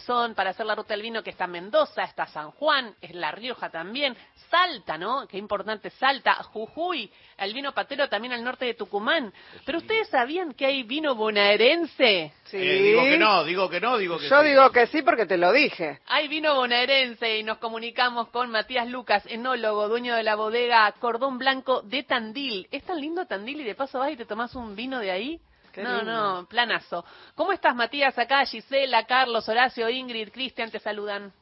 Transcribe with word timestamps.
son 0.00 0.34
para 0.34 0.50
hacer 0.50 0.66
la 0.66 0.74
ruta 0.74 0.94
del 0.94 1.02
vino 1.02 1.22
que 1.22 1.30
está 1.30 1.46
Mendoza, 1.46 2.02
está 2.02 2.26
San 2.26 2.50
Juan, 2.52 2.94
es 3.00 3.14
La 3.14 3.30
Rioja 3.30 3.70
también, 3.70 4.16
Salta, 4.50 4.98
¿no? 4.98 5.26
Qué 5.28 5.38
importante 5.38 5.90
Salta, 5.90 6.34
Jujuy, 6.34 7.10
el 7.38 7.54
vino 7.54 7.72
patero 7.72 8.08
también 8.08 8.32
al 8.32 8.42
norte 8.42 8.64
de 8.64 8.74
Tucumán. 8.74 9.32
Pero 9.64 9.78
ustedes 9.78 10.08
sabían 10.08 10.54
que 10.54 10.66
hay 10.66 10.82
vino 10.82 11.14
bonaerense? 11.14 12.32
Sí. 12.44 12.56
Eh, 12.56 12.82
digo 12.82 13.02
que 13.02 13.18
no, 13.18 13.44
digo 13.44 13.70
que 13.70 13.80
no, 13.80 13.96
digo 13.96 14.18
que 14.18 14.28
Yo 14.28 14.42
digo 14.42 14.70
que 14.72 14.86
sí 14.88 15.02
porque 15.02 15.26
te 15.26 15.36
lo 15.36 15.52
dije. 15.52 16.00
Hay 16.06 16.28
vino 16.28 16.54
bonaerense 16.54 17.38
y 17.38 17.42
nos 17.42 17.58
comunicamos 17.58 18.28
con 18.28 18.50
Matías 18.50 18.88
Lucas, 18.88 19.22
enólogo, 19.26 19.88
dueño 19.88 20.16
de 20.16 20.22
la 20.22 20.34
bodega 20.34 20.92
Cordón 20.98 21.38
Blanco 21.38 21.82
de 21.82 22.02
Tandil. 22.02 22.66
Es 22.70 22.84
tan 22.84 23.00
lindo 23.00 23.26
Tandil 23.26 23.60
y 23.60 23.64
de 23.64 23.74
paso 23.74 23.98
vas 23.98 24.10
y 24.10 24.16
te 24.16 24.26
tomas 24.26 24.54
un 24.54 24.74
vino 24.74 24.98
de 24.98 25.10
ahí 25.10 25.40
no, 25.76 26.02
no, 26.02 26.46
planazo. 26.48 27.04
¿Cómo 27.34 27.52
estás, 27.52 27.74
Matías? 27.74 28.18
Acá 28.18 28.44
Gisela, 28.44 29.06
Carlos, 29.06 29.48
Horacio, 29.48 29.88
Ingrid, 29.88 30.30
Cristian, 30.30 30.70
te 30.70 30.78
saludan. 30.78 31.32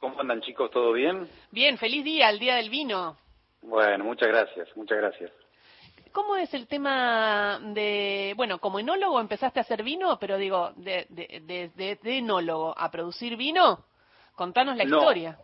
¿Cómo 0.00 0.20
andan, 0.20 0.40
chicos? 0.42 0.70
¿Todo 0.70 0.92
bien? 0.92 1.28
Bien, 1.50 1.78
feliz 1.78 2.04
día, 2.04 2.28
el 2.28 2.38
día 2.38 2.56
del 2.56 2.68
vino. 2.70 3.16
Bueno, 3.62 4.04
muchas 4.04 4.28
gracias, 4.28 4.68
muchas 4.76 4.98
gracias. 4.98 5.32
¿Cómo 6.12 6.36
es 6.36 6.52
el 6.54 6.68
tema 6.68 7.58
de, 7.60 8.34
bueno, 8.36 8.58
como 8.58 8.78
enólogo 8.78 9.18
empezaste 9.18 9.58
a 9.58 9.62
hacer 9.62 9.82
vino, 9.82 10.16
pero 10.20 10.36
digo, 10.36 10.72
de, 10.76 11.06
de, 11.08 12.00
enólogo 12.04 12.72
a 12.76 12.88
producir 12.90 13.36
vino? 13.36 13.86
Contanos 14.36 14.76
la 14.76 14.84
historia. 14.84 15.36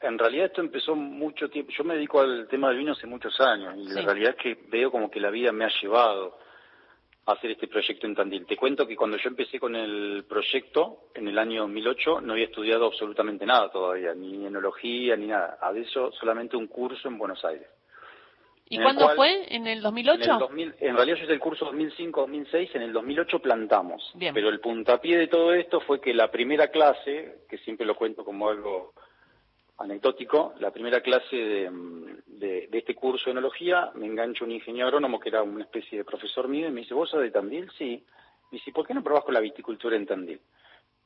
En 0.00 0.18
realidad 0.18 0.46
esto 0.46 0.60
empezó 0.60 0.94
mucho 0.94 1.48
tiempo. 1.48 1.72
Yo 1.76 1.84
me 1.84 1.94
dedico 1.94 2.20
al 2.20 2.46
tema 2.48 2.68
del 2.68 2.78
vino 2.78 2.92
hace 2.92 3.06
muchos 3.06 3.38
años 3.40 3.74
y 3.76 3.88
la 3.88 4.02
realidad 4.02 4.34
es 4.36 4.42
que 4.42 4.68
veo 4.68 4.90
como 4.90 5.10
que 5.10 5.20
la 5.20 5.30
vida 5.30 5.52
me 5.52 5.64
ha 5.64 5.70
llevado 5.82 6.38
hacer 7.26 7.52
este 7.52 7.68
proyecto 7.68 8.06
en 8.06 8.14
Tandil. 8.14 8.46
Te 8.46 8.56
cuento 8.56 8.86
que 8.86 8.96
cuando 8.96 9.16
yo 9.16 9.28
empecé 9.28 9.58
con 9.58 9.74
el 9.74 10.24
proyecto, 10.28 11.08
en 11.14 11.28
el 11.28 11.38
año 11.38 11.62
2008, 11.62 12.20
no 12.20 12.32
había 12.34 12.46
estudiado 12.46 12.86
absolutamente 12.86 13.46
nada 13.46 13.70
todavía, 13.70 14.14
ni 14.14 14.46
enología, 14.46 15.16
ni 15.16 15.26
nada. 15.26 15.58
A 15.60 15.72
eso 15.72 16.12
solamente 16.12 16.56
un 16.56 16.66
curso 16.66 17.08
en 17.08 17.18
Buenos 17.18 17.44
Aires. 17.44 17.68
¿Y 18.68 18.80
cuándo 18.80 19.10
fue? 19.10 19.54
¿En 19.54 19.66
el 19.66 19.82
2008? 19.82 20.50
En, 20.56 20.74
en 20.80 20.96
realidad 20.96 21.18
yo 21.18 21.24
hice 21.24 21.32
el 21.32 21.40
curso 21.40 21.70
2005-2006, 21.72 22.70
en 22.74 22.82
el 22.82 22.92
2008 22.92 23.38
plantamos. 23.40 24.14
Pero 24.18 24.48
el 24.48 24.60
puntapié 24.60 25.18
de 25.18 25.28
todo 25.28 25.52
esto 25.52 25.80
fue 25.80 26.00
que 26.00 26.14
la 26.14 26.30
primera 26.30 26.68
clase, 26.68 27.44
que 27.48 27.58
siempre 27.58 27.86
lo 27.86 27.94
cuento 27.94 28.24
como 28.24 28.48
algo 28.48 28.94
anecdótico, 29.78 30.54
la 30.60 30.70
primera 30.70 31.00
clase 31.00 31.36
de, 31.36 32.68
este 32.72 32.94
curso 32.94 33.26
de 33.26 33.32
enología, 33.32 33.90
me 33.94 34.06
engancho 34.06 34.44
un 34.44 34.52
ingeniero 34.52 34.88
agrónomo 34.88 35.18
que 35.18 35.28
era 35.28 35.42
una 35.42 35.64
especie 35.64 35.98
de 35.98 36.04
profesor 36.04 36.48
mío 36.48 36.68
y 36.68 36.70
me 36.70 36.82
dice, 36.82 36.94
¿vos 36.94 37.10
sos 37.10 37.22
de 37.22 37.30
Tandil? 37.30 37.70
Sí. 37.78 38.04
Me 38.50 38.58
dice, 38.58 38.72
¿por 38.72 38.86
qué 38.86 38.94
no 38.94 39.02
probás 39.02 39.24
con 39.24 39.34
la 39.34 39.40
viticultura 39.40 39.96
en 39.96 40.06
Tandil? 40.06 40.40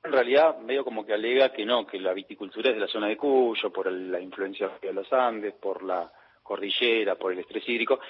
En 0.03 0.13
realidad, 0.13 0.59
medio 0.59 0.85
como 0.85 1.05
que 1.05 1.15
alega 1.15 1.53
que 1.53 1.65
no, 1.65 1.87
que 1.87 1.99
la 1.99 2.13
viticultura 2.13 2.71
es 2.71 2.77
de 2.77 2.81
la 2.81 2.89
zona 2.89 3.09
de 3.09 3.17
Cuyo, 3.17 3.73
por 3.73 3.91
la 3.91 4.21
influencia 4.21 4.71
de 4.81 4.93
los 4.93 5.13
Andes, 5.13 5.55
por 5.55 5.83
la 5.83 6.11
cordillera, 6.43 7.17
por 7.17 7.33
el 7.33 7.41
estrés 7.41 7.69
hídrico. 7.69 8.01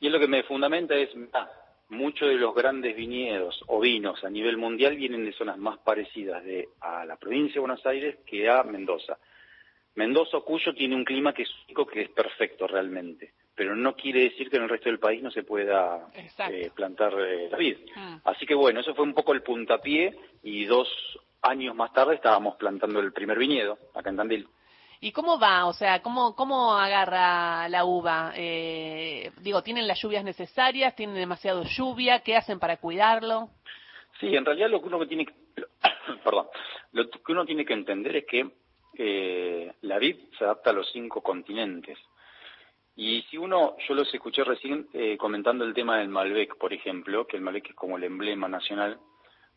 Y 0.00 0.06
es 0.06 0.12
lo 0.12 0.18
que 0.18 0.26
me 0.26 0.42
fundamenta 0.42 0.94
es, 0.94 1.10
ah, 1.32 1.48
muchos 1.90 2.28
de 2.28 2.36
los 2.36 2.54
grandes 2.54 2.96
viñedos 2.96 3.62
o 3.66 3.80
vinos 3.80 4.24
a 4.24 4.30
nivel 4.30 4.56
mundial 4.56 4.96
vienen 4.96 5.24
de 5.24 5.32
zonas 5.32 5.58
más 5.58 5.78
parecidas 5.78 6.44
de, 6.44 6.68
a 6.80 7.04
la 7.04 7.16
provincia 7.16 7.54
de 7.54 7.60
Buenos 7.60 7.84
Aires 7.86 8.18
que 8.26 8.48
a 8.48 8.62
Mendoza. 8.62 9.18
Mendoza 9.96 10.38
o 10.38 10.44
Cuyo 10.44 10.74
tiene 10.74 10.96
un 10.96 11.04
clima 11.04 11.32
que 11.32 11.42
es 11.42 11.50
único, 11.66 11.86
que 11.86 12.02
es 12.02 12.10
perfecto 12.10 12.66
realmente, 12.66 13.32
pero 13.54 13.76
no 13.76 13.94
quiere 13.94 14.24
decir 14.24 14.50
que 14.50 14.56
en 14.56 14.64
el 14.64 14.68
resto 14.68 14.88
del 14.88 14.98
país 14.98 15.22
no 15.22 15.30
se 15.30 15.44
pueda 15.44 16.08
eh, 16.14 16.70
plantar 16.74 17.14
eh, 17.18 17.48
la 17.50 17.56
vid. 17.56 17.76
Mm. 17.94 18.16
Así 18.24 18.44
que 18.46 18.54
bueno, 18.54 18.80
eso 18.80 18.94
fue 18.94 19.04
un 19.04 19.14
poco 19.14 19.32
el 19.32 19.42
puntapié 19.42 20.16
y 20.42 20.64
dos 20.64 20.88
años 21.42 21.76
más 21.76 21.92
tarde 21.92 22.16
estábamos 22.16 22.56
plantando 22.56 23.00
el 23.00 23.12
primer 23.12 23.38
viñedo 23.38 23.78
acá 23.94 24.10
en 24.10 24.16
Tandil. 24.16 24.48
¿Y 25.00 25.12
cómo 25.12 25.38
va? 25.38 25.66
O 25.66 25.74
sea, 25.74 26.00
¿cómo, 26.00 26.34
cómo 26.34 26.72
agarra 26.74 27.68
la 27.68 27.84
uva? 27.84 28.32
Eh, 28.36 29.30
digo, 29.42 29.62
¿tienen 29.62 29.86
las 29.86 30.00
lluvias 30.00 30.24
necesarias? 30.24 30.96
¿Tienen 30.96 31.16
demasiado 31.16 31.62
lluvia? 31.64 32.20
¿Qué 32.20 32.36
hacen 32.36 32.58
para 32.58 32.78
cuidarlo? 32.78 33.50
Sí, 34.18 34.34
en 34.34 34.44
realidad 34.44 34.70
lo 34.70 34.80
que 34.80 34.86
uno 34.88 35.06
tiene 35.06 35.26
perdón, 36.24 36.46
lo 36.92 37.10
que 37.10 37.32
uno 37.32 37.44
tiene 37.44 37.64
que 37.64 37.74
entender 37.74 38.16
es 38.16 38.24
que 38.24 38.50
eh, 38.96 39.72
la 39.82 39.98
vid 39.98 40.16
se 40.38 40.44
adapta 40.44 40.70
a 40.70 40.72
los 40.72 40.90
cinco 40.92 41.22
continentes. 41.22 41.98
Y 42.96 43.22
si 43.30 43.36
uno, 43.36 43.76
yo 43.88 43.94
los 43.94 44.12
escuché 44.14 44.44
recién 44.44 44.88
eh, 44.92 45.16
comentando 45.16 45.64
el 45.64 45.74
tema 45.74 45.98
del 45.98 46.08
Malbec, 46.08 46.56
por 46.56 46.72
ejemplo, 46.72 47.26
que 47.26 47.36
el 47.36 47.42
Malbec 47.42 47.70
es 47.70 47.74
como 47.74 47.96
el 47.96 48.04
emblema 48.04 48.48
nacional, 48.48 48.98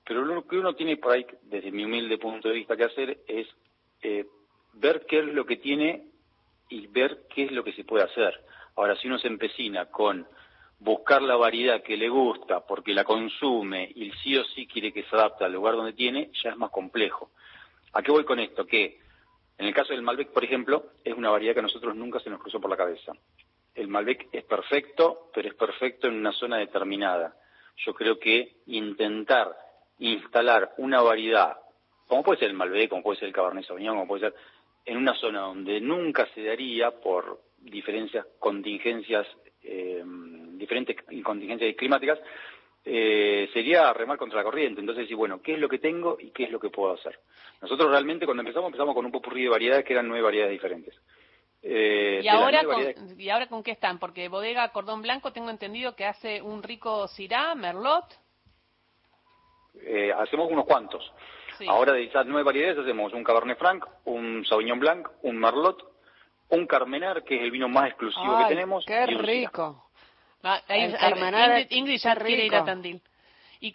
pero 0.03 0.25
lo 0.25 0.47
que 0.47 0.57
uno 0.57 0.73
tiene 0.73 0.97
por 0.97 1.13
ahí, 1.13 1.25
desde 1.43 1.71
mi 1.71 1.85
humilde 1.85 2.17
punto 2.17 2.47
de 2.47 2.55
vista, 2.55 2.75
que 2.75 2.85
hacer 2.85 3.19
es 3.27 3.47
eh, 4.01 4.25
ver 4.73 5.05
qué 5.05 5.19
es 5.19 5.25
lo 5.25 5.45
que 5.45 5.57
tiene 5.57 6.05
y 6.69 6.87
ver 6.87 7.25
qué 7.33 7.43
es 7.43 7.51
lo 7.51 7.63
que 7.63 7.73
se 7.73 7.83
puede 7.83 8.05
hacer. 8.05 8.43
Ahora, 8.75 8.95
si 8.95 9.07
uno 9.07 9.19
se 9.19 9.27
empecina 9.27 9.85
con 9.87 10.27
buscar 10.79 11.21
la 11.21 11.35
variedad 11.35 11.81
que 11.81 11.97
le 11.97 12.09
gusta 12.09 12.61
porque 12.65 12.93
la 12.93 13.03
consume 13.03 13.91
y 13.95 14.11
sí 14.23 14.37
o 14.37 14.43
sí 14.45 14.67
quiere 14.67 14.93
que 14.93 15.03
se 15.03 15.15
adapte 15.15 15.43
al 15.43 15.53
lugar 15.53 15.75
donde 15.75 15.93
tiene, 15.93 16.31
ya 16.43 16.51
es 16.51 16.57
más 16.57 16.69
complejo. 16.71 17.31
¿A 17.93 18.01
qué 18.01 18.11
voy 18.11 18.23
con 18.23 18.39
esto? 18.39 18.65
Que 18.65 18.99
en 19.57 19.65
el 19.65 19.73
caso 19.73 19.93
del 19.93 20.03
Malbec, 20.03 20.31
por 20.31 20.43
ejemplo, 20.43 20.91
es 21.03 21.15
una 21.15 21.31
variedad 21.31 21.53
que 21.53 21.59
a 21.59 21.63
nosotros 21.63 21.95
nunca 21.95 22.19
se 22.19 22.29
nos 22.29 22.39
cruzó 22.39 22.61
por 22.61 22.69
la 22.69 22.77
cabeza. 22.77 23.13
El 23.73 23.87
Malbec 23.87 24.27
es 24.31 24.43
perfecto, 24.43 25.29
pero 25.33 25.47
es 25.47 25.55
perfecto 25.55 26.07
en 26.07 26.15
una 26.15 26.31
zona 26.31 26.57
determinada. 26.57 27.35
Yo 27.77 27.93
creo 27.93 28.19
que 28.19 28.57
intentar 28.67 29.55
instalar 29.99 30.73
una 30.77 31.01
variedad, 31.01 31.57
como 32.07 32.23
puede 32.23 32.39
ser 32.39 32.49
el 32.49 32.55
Malbec, 32.55 32.89
como 32.89 33.03
puede 33.03 33.19
ser 33.19 33.27
el 33.29 33.33
Cabernet 33.33 33.65
Sauvignon, 33.65 33.95
como 33.95 34.07
puede 34.07 34.29
ser, 34.29 34.35
en 34.85 34.97
una 34.97 35.15
zona 35.15 35.41
donde 35.41 35.81
nunca 35.81 36.27
se 36.33 36.43
daría 36.43 36.91
por 36.91 37.41
diferencias, 37.57 38.25
contingencias, 38.39 39.27
eh, 39.63 40.03
diferentes 40.53 40.95
contingencias 41.23 41.75
climáticas, 41.75 42.19
eh, 42.89 43.49
sería 43.51 43.91
remar 43.91 44.17
contra 44.17 44.37
la 44.37 44.45
corriente. 44.45 44.79
Entonces, 44.79 45.03
decir, 45.03 45.17
bueno, 45.17 45.41
¿qué 45.41 45.55
es 45.55 45.59
lo 45.59 45.67
que 45.67 45.77
tengo 45.77 46.17
y 46.19 46.31
qué 46.31 46.45
es 46.45 46.51
lo 46.51 46.59
que 46.59 46.69
puedo 46.69 46.93
hacer? 46.93 47.19
Nosotros 47.61 47.91
realmente 47.91 48.25
cuando 48.25 48.41
empezamos, 48.41 48.67
empezamos 48.67 48.95
con 48.95 49.05
un 49.05 49.11
popurrí 49.11 49.43
de 49.43 49.49
variedades 49.49 49.83
que 49.83 49.91
eran 49.91 50.07
nueve 50.07 50.23
variedades 50.23 50.53
diferentes. 50.53 50.95
Eh, 51.61 52.21
¿Y, 52.23 52.27
ahora 52.29 52.63
con, 52.63 53.19
¿Y 53.19 53.29
ahora 53.29 53.47
con 53.47 53.61
qué 53.61 53.71
están? 53.71 53.99
Porque 53.99 54.29
Bodega 54.29 54.71
Cordón 54.71 55.01
Blanco 55.01 55.33
tengo 55.33 55.49
entendido 55.49 55.97
que 55.97 56.05
hace 56.05 56.41
un 56.41 56.63
rico 56.63 57.09
Syrah, 57.09 57.55
Merlot. 57.55 58.05
Eh, 59.81 60.13
hacemos 60.13 60.49
unos 60.49 60.65
cuantos. 60.65 61.11
Ahora 61.67 61.91
de 61.91 62.05
esas 62.05 62.25
nueve 62.25 62.43
variedades 62.43 62.77
hacemos 62.77 63.11
un 63.11 63.23
Cabernet 63.23 63.57
Franc, 63.57 63.85
un 64.05 64.45
Sauvignon 64.45 64.79
Blanc, 64.79 65.09
un 65.23 65.37
Merlot, 65.39 65.83
un 66.49 66.67
Carmenar, 66.67 67.23
que 67.23 67.35
es 67.35 67.41
el 67.41 67.51
vino 67.51 67.67
más 67.67 67.89
exclusivo 67.89 68.37
que 68.37 68.55
tenemos. 68.55 68.85
¡Qué 68.85 69.07
rico! 69.07 69.86
Ah, 70.43 70.61
Ingrid, 71.69 71.97
ya 71.97 72.15
quiere 72.15 72.45
ir 72.45 72.55
a 72.55 72.63
Tandil. 72.63 73.01
¿Y, 73.59 73.73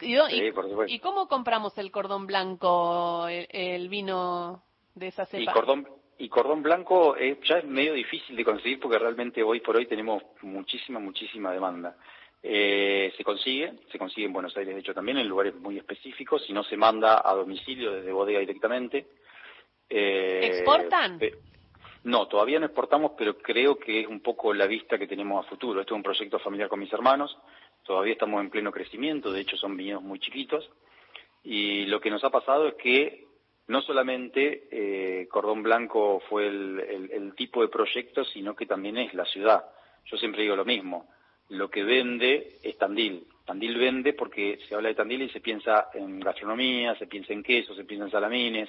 y, 0.87 0.99
cómo 1.01 1.27
compramos 1.27 1.77
el 1.77 1.91
cordón 1.91 2.27
blanco, 2.27 3.27
el, 3.29 3.89
vino 3.89 4.63
de 4.95 5.09
esa 5.09 5.27
cepa? 5.27 5.43
Y 5.43 5.47
cordón, 5.47 5.89
y 6.19 6.29
cordón 6.29 6.63
blanco 6.63 7.17
eh, 7.17 7.41
ya 7.45 7.59
es 7.59 7.65
medio 7.65 7.95
difícil 7.95 8.37
de 8.37 8.45
conseguir 8.45 8.79
porque 8.79 8.99
realmente 8.99 9.43
hoy 9.43 9.61
por 9.61 9.77
hoy 9.77 9.87
tenemos 9.87 10.23
muchísima, 10.43 11.01
muchísima 11.01 11.53
demanda. 11.53 11.97
Eh, 12.45 13.13
se 13.17 13.25
consigue, 13.25 13.73
se 13.91 13.99
consigue 13.99 14.27
en 14.27 14.33
Buenos 14.33 14.57
Aires 14.57 14.75
de 14.75 14.81
hecho 14.81 14.95
también 14.95 15.19
en 15.19 15.29
lugares 15.29 15.55
muy 15.55 15.79
específicos, 15.79 16.45
si 16.45 16.53
no 16.53 16.63
se 16.65 16.77
manda 16.77 17.23
a 17.25 17.35
domicilio 17.35 17.93
desde 17.93 18.13
bodega 18.13 18.39
directamente. 18.39 19.07
Eh, 19.89 20.41
¿Exportan? 20.45 21.19
No, 22.05 22.27
todavía 22.27 22.59
no 22.59 22.67
exportamos, 22.67 23.13
pero 23.17 23.39
creo 23.39 23.79
que 23.79 24.01
es 24.01 24.07
un 24.09 24.21
poco 24.21 24.53
la 24.53 24.67
vista 24.67 24.99
que 24.99 25.07
tenemos 25.07 25.45
a 25.45 25.49
futuro. 25.49 25.81
Esto 25.81 25.95
es 25.95 25.97
un 25.97 26.03
proyecto 26.03 26.39
familiar 26.41 26.69
con 26.69 26.81
mis 26.81 26.93
hermanos, 26.93 27.37
todavía 27.85 28.15
estamos 28.15 28.41
en 28.41 28.51
pleno 28.51 28.73
crecimiento, 28.73 29.33
de 29.33 29.41
hecho 29.41 29.57
son 29.57 29.77
viñedos 29.77 30.03
muy 30.03 30.19
chiquitos, 30.19 30.69
y 31.45 31.87
lo 31.87 32.01
que 32.01 32.11
nos 32.11 32.25
ha 32.25 32.31
pasado 32.31 32.69
es 32.69 32.75
que 32.75 33.27
no 33.69 33.83
solamente 33.83 34.69
eh, 34.71 35.29
Cordón 35.29 35.63
Blanco 35.63 36.21
fue 36.29 36.49
el, 36.49 37.33
tipo 37.37 37.63
de 37.63 37.69
proyecto, 37.69 38.25
sino 38.25 38.55
que 38.55 38.67
también 38.67 38.99
es 38.99 39.15
la 39.15 39.25
ciudad. 39.25 39.65
Yo 40.05 40.17
siempre 40.17 40.43
digo 40.43 40.57
lo 40.57 40.65
mismo, 40.65 41.09
lo 41.49 41.71
que 41.71 41.83
vende 41.83 42.59
es 42.63 42.77
Tandil. 42.77 43.27
Tandil 43.45 43.79
vende 43.79 44.13
porque 44.13 44.59
se 44.69 44.75
habla 44.75 44.89
de 44.89 44.95
Tandil 44.95 45.23
y 45.23 45.31
se 45.31 45.41
piensa 45.41 45.89
en 45.95 46.21
gastronomía, 46.21 46.95
se 46.97 47.07
piensa 47.07 47.33
en 47.33 47.43
queso, 47.43 47.75
se 47.75 47.85
piensa 47.85 48.07
en 48.07 48.11
salamines, 48.11 48.69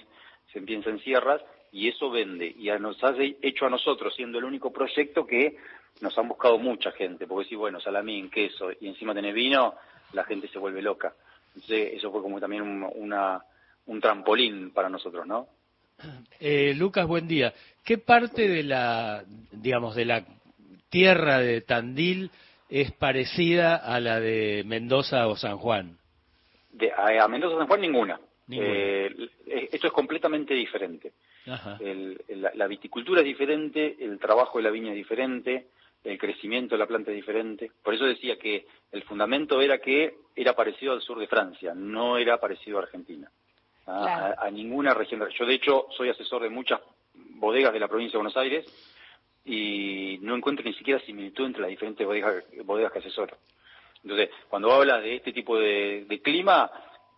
se 0.52 0.62
piensa 0.62 0.90
en 0.90 1.00
sierras, 1.00 1.42
y 1.74 1.90
eso 1.90 2.10
vende. 2.12 2.46
Y 2.58 2.70
nos 2.80 3.04
ha 3.04 3.14
hecho 3.18 3.66
a 3.66 3.70
nosotros, 3.70 4.16
siendo 4.16 4.38
el 4.38 4.46
único 4.46 4.72
proyecto 4.72 5.26
que 5.26 5.58
nos 6.02 6.18
han 6.18 6.28
buscado 6.28 6.58
mucha 6.60 6.92
gente, 6.92 7.28
porque 7.28 7.50
si, 7.50 7.56
bueno, 7.56 7.80
salamín, 7.80 8.30
queso 8.30 8.72
y 8.80 8.88
encima 8.88 9.14
tenés 9.14 9.34
vino, 9.34 9.74
la 10.14 10.24
gente 10.24 10.48
se 10.48 10.60
vuelve 10.60 10.82
loca. 10.82 11.14
Entonces, 11.48 11.94
eso 11.94 12.12
fue 12.12 12.22
como 12.22 12.40
también 12.40 12.62
un, 12.62 12.90
una, 12.96 13.44
un 13.88 14.00
trampolín 14.00 14.72
para 14.72 14.88
nosotros, 14.88 15.26
¿no? 15.28 15.48
Eh, 16.40 16.74
Lucas, 16.76 17.08
buen 17.08 17.28
día. 17.28 17.54
¿Qué 17.84 17.98
parte 17.98 18.48
de 18.50 18.64
la, 18.64 19.24
digamos, 19.52 19.96
de 19.96 20.04
la 20.04 20.26
tierra 20.90 21.40
de 21.40 21.62
Tandil 21.62 22.30
es 22.70 22.92
parecida 22.92 23.78
a 23.78 24.00
la 24.02 24.20
de 24.20 24.64
Mendoza 24.66 25.28
o 25.28 25.38
San 25.38 25.58
Juan? 25.58 25.98
De, 26.72 26.92
a, 26.92 27.28
Mendoza 27.30 27.56
o 27.56 27.60
San 27.60 27.68
Juan 27.68 27.82
ninguna. 27.82 28.20
Eh, 28.50 29.30
esto 29.72 29.88
es 29.88 29.94
completamente 29.94 30.54
diferente. 30.54 31.14
La, 31.46 32.68
viticultura 32.68 33.22
es 33.22 33.26
diferente, 33.26 33.98
el 34.00 34.20
trabajo 34.20 34.58
de 34.58 34.64
la 34.64 34.72
viña 34.72 34.92
es 34.92 34.96
diferente, 34.96 35.68
el 36.04 36.18
crecimiento 36.18 36.76
de 36.76 36.80
la 36.80 36.88
planta 36.88 37.12
es 37.12 37.16
diferente. 37.16 37.72
Por 37.84 37.94
eso 37.94 38.06
decía 38.06 38.38
que 38.38 38.66
el 38.92 39.04
fundamento 39.04 39.62
era 39.62 39.80
que 39.80 40.16
era 40.36 40.54
parecido 40.54 40.94
al 40.94 41.02
sur 41.02 41.20
de 41.20 41.28
Francia, 41.28 41.74
no 41.74 42.18
era 42.18 42.40
parecido 42.40 42.78
a 42.78 42.84
Argentina. 42.84 43.30
¿ah? 43.88 44.36
A, 44.38 44.52
ninguna 44.52 44.94
región. 44.94 45.28
Yo, 45.38 45.46
de 45.46 45.54
hecho, 45.54 45.88
soy 45.96 46.10
asesor 46.10 46.44
de 46.44 46.50
muchas 46.50 46.82
bodegas 47.14 47.74
de 47.74 47.80
la 47.80 47.88
provincia 47.88 48.14
de 48.14 48.24
Buenos 48.24 48.38
Aires 48.38 48.66
y 49.46 50.20
no 50.22 50.36
encuentro 50.36 50.64
ni 50.66 50.74
siquiera 50.74 51.00
similitud 51.02 51.46
entre 51.46 51.62
las 51.62 51.70
diferentes 51.70 52.06
bodegas, 52.06 52.44
bodegas 52.64 52.92
que 52.92 53.00
asesoro. 53.00 53.38
Entonces, 54.04 54.30
cuando 54.50 54.72
habla 54.72 55.00
de 55.00 55.16
este 55.16 55.32
tipo 55.32 55.58
de, 55.58 56.06
de 56.08 56.22
clima, 56.22 56.70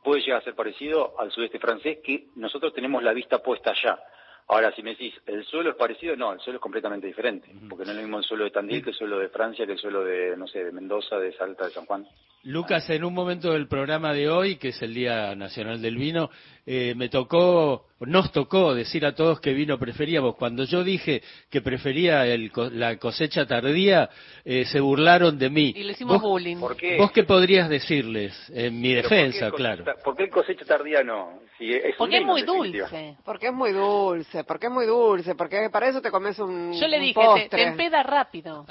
puede 0.04 0.22
llegar 0.22 0.42
a 0.42 0.44
ser 0.44 0.54
parecido 0.54 1.19
al 1.19 1.31
sudeste 1.31 1.60
francés, 1.60 1.98
que 2.04 2.27
nosotros 2.36 2.74
tenemos 2.74 3.01
la 3.01 3.12
vista 3.12 3.39
puesta 3.39 3.72
allá. 3.72 4.00
Ahora, 4.47 4.71
si 4.75 4.83
me 4.83 4.92
decís, 4.92 5.13
¿el 5.25 5.44
suelo 5.45 5.71
es 5.71 5.75
parecido? 5.75 6.15
No, 6.15 6.31
el 6.31 6.39
suelo 6.39 6.57
es 6.57 6.62
completamente 6.62 7.07
diferente, 7.07 7.50
porque 7.68 7.83
no 7.83 7.92
es 7.92 7.97
lo 7.97 8.03
mismo 8.03 8.19
el 8.19 8.24
suelo 8.24 8.44
de 8.44 8.51
Tandil 8.51 8.83
que 8.83 8.92
el 8.92 8.95
suelo 8.95 9.18
de 9.18 9.30
Francia, 9.30 9.65
que 9.65 9.71
el 9.71 9.80
suelo 9.80 10.03
de, 10.03 10.38
no 10.38 10.47
sé, 10.47 10.63
de 10.63 10.71
Mendoza, 10.71 11.18
de 11.18 11.33
Salta, 11.33 11.65
de 11.65 11.71
San 11.71 11.86
Juan. 11.88 12.06
Lucas, 12.44 12.88
en 12.92 13.03
un 13.03 13.13
momento 13.15 13.53
del 13.53 13.68
programa 13.68 14.13
de 14.13 14.30
hoy, 14.30 14.57
que 14.57 14.68
es 14.68 14.80
el 14.83 14.94
Día 14.94 15.33
Nacional 15.33 15.81
del 15.81 15.97
Vino, 15.97 16.30
eh, 16.67 16.94
me 16.95 17.09
tocó, 17.09 17.85
nos 18.00 18.31
tocó 18.31 18.73
decir 18.73 19.06
a 19.06 19.13
todos 19.13 19.39
que 19.39 19.53
vino 19.53 19.77
preferíamos. 19.77 20.35
Cuando 20.35 20.63
yo 20.63 20.83
dije 20.83 21.21
que 21.50 21.62
prefería 21.62 22.25
la 22.71 22.97
cosecha 22.97 23.45
tardía, 23.45 24.09
eh, 24.44 24.65
se 24.65 24.79
burlaron 24.79 25.38
de 25.38 25.50
mí. 25.50 25.73
Y 25.75 25.83
le 25.83 25.91
hicimos 25.91 26.21
bullying. 26.21 26.57
¿Por 26.57 26.75
qué? 26.75 26.97
¿Vos 26.97 27.12
qué 27.12 27.23
podrías 27.23 27.69
decirles? 27.69 28.33
En 28.53 28.81
mi 28.81 28.94
defensa, 28.94 29.51
claro. 29.51 29.85
¿Por 30.03 30.15
qué 30.15 30.29
cosecha 30.29 30.65
tardía 30.65 31.03
no? 31.03 31.39
es 31.59 31.95
porque 31.97 32.17
es 32.17 32.25
muy 32.25 32.41
dulce. 32.41 33.15
Porque 33.23 33.47
es 33.47 33.53
muy 33.53 33.71
dulce, 33.71 34.44
porque 34.44 34.65
es 34.65 34.71
muy 34.71 34.85
dulce, 34.85 35.35
porque 35.35 35.69
para 35.69 35.88
eso 35.89 36.01
te 36.01 36.09
comes 36.12 36.39
un 36.39 36.73
Yo 36.73 36.88
le 36.88 37.00
dije, 37.00 37.47
te 37.50 37.63
empeda 37.63 38.01
rápido. 38.01 38.65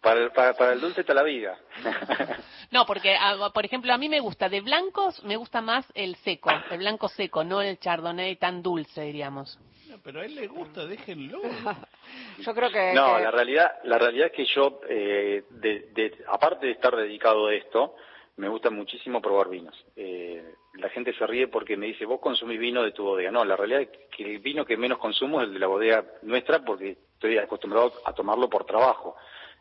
Para 0.00 0.20
el, 0.20 0.30
para, 0.30 0.72
el 0.72 0.80
dulce 0.80 1.00
está 1.00 1.12
la 1.12 1.24
vida. 1.24 1.58
no, 2.70 2.86
porque, 2.86 3.16
ah, 3.18 3.50
por 3.52 3.64
ejemplo, 3.64 3.92
a 3.92 3.98
mí 3.98 4.08
me 4.08 4.20
gusta, 4.20 4.48
de 4.48 4.60
blancos 4.60 5.24
me 5.24 5.36
gusta 5.36 5.60
más 5.60 5.86
el 5.94 6.14
seco, 6.16 6.50
el 6.70 6.78
blanco 6.78 7.08
seco, 7.08 7.42
no 7.42 7.60
el 7.60 7.80
chardonnay 7.80 8.36
tan 8.36 8.62
dulce, 8.62 9.02
diríamos. 9.02 9.58
pero 10.04 10.20
a 10.20 10.24
él 10.24 10.36
le 10.36 10.46
gusta, 10.46 10.86
déjenlo. 10.86 11.40
yo 12.38 12.54
creo 12.54 12.70
que... 12.70 12.92
No, 12.94 13.18
la 13.18 13.32
realidad 13.32 13.72
la 13.84 13.98
realidad 13.98 14.28
es 14.28 14.32
que 14.32 14.44
yo, 14.44 14.80
eh, 14.88 15.42
de, 15.50 16.24
aparte 16.28 16.66
de 16.66 16.72
estar 16.72 16.94
dedicado 16.94 17.48
a 17.48 17.54
esto, 17.54 17.96
me 18.36 18.48
gusta 18.48 18.70
muchísimo 18.70 19.20
probar 19.20 19.48
vinos. 19.48 19.74
Eh, 19.96 20.54
la 20.74 20.88
gente 20.90 21.12
se 21.12 21.26
ríe 21.26 21.48
porque 21.48 21.76
me 21.76 21.86
dice, 21.86 22.04
vos 22.04 22.20
consumís 22.20 22.58
vino 22.58 22.82
de 22.84 22.92
tu 22.92 23.02
bodega. 23.02 23.32
No, 23.32 23.44
la 23.44 23.56
realidad 23.56 23.82
es 23.82 23.88
que 24.16 24.36
el 24.36 24.38
vino 24.38 24.64
que 24.64 24.76
menos 24.76 24.98
consumo 24.98 25.40
es 25.40 25.48
el 25.48 25.54
de 25.54 25.58
la 25.58 25.66
bodega 25.66 26.04
nuestra 26.22 26.64
porque 26.64 26.96
estoy 27.14 27.36
acostumbrado 27.38 27.92
a 28.04 28.12
tomarlo 28.12 28.48
por 28.48 28.64
trabajo. 28.64 29.16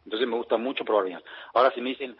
Entonces 0.07 0.25
me 0.25 0.37
gusta 0.37 0.55
mucho 0.55 0.85
probar 0.85 1.03
vinos. 1.03 1.23
Ahora, 1.53 1.69
si 1.71 1.81
me 1.81 1.89
dicen, 1.89 2.15